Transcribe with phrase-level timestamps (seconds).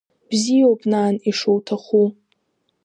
[0.29, 2.05] Бзиоуп, нан, ишуҭаху.